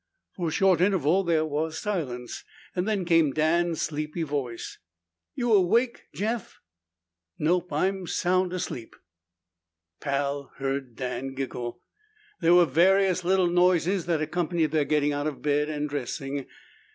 For 0.35 0.47
a 0.47 0.51
short 0.51 0.81
interval 0.81 1.23
there 1.23 1.45
was 1.45 1.77
silence. 1.77 2.43
Then 2.73 3.05
came 3.05 3.33
Dan's 3.33 3.83
sleepy 3.83 4.23
voice. 4.23 4.79
"You 5.35 5.53
awake, 5.53 6.07
Jeff?" 6.11 6.59
"Nope. 7.37 7.71
I'm 7.71 8.07
sound 8.07 8.51
asleep." 8.51 8.95
Pal 9.99 10.53
heard 10.57 10.95
Dan 10.95 11.35
giggle. 11.35 11.83
There 12.39 12.55
were 12.55 12.65
various 12.65 13.23
little 13.23 13.51
noises 13.51 14.07
that 14.07 14.23
accompanied 14.23 14.71
their 14.71 14.85
getting 14.85 15.13
out 15.13 15.27
of 15.27 15.43
bed 15.43 15.69
and 15.69 15.87
dressing. 15.87 16.47